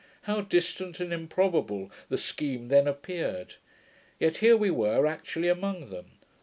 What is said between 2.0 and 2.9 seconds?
the scheme then